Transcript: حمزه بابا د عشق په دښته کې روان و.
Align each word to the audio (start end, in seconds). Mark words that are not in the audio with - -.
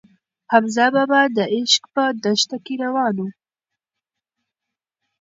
حمزه 0.51 0.85
بابا 0.95 1.21
د 1.37 1.37
عشق 1.55 1.83
په 1.93 2.03
دښته 2.23 2.57
کې 2.65 2.73
روان 2.83 3.15
و. 3.23 3.25